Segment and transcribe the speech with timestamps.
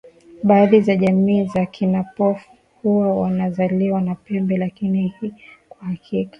[0.43, 2.51] baadhi ya jamii za kina pofu
[2.83, 5.33] huwa wanazaliwa na pembe Lakini hii
[5.69, 6.29] kwa hakika